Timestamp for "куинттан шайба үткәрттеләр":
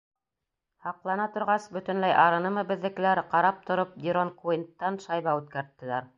4.43-6.07